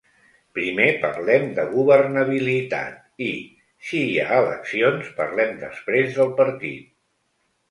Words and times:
Primer 0.57 0.85
parlem 1.01 1.43
de 1.59 1.65
governabilitat 1.73 2.97
i, 3.27 3.29
si 3.91 4.01
hi 4.07 4.17
ha 4.23 4.41
eleccions, 4.47 5.13
parlem 5.21 5.53
després 5.67 6.19
del 6.19 6.35
partit. 6.43 6.91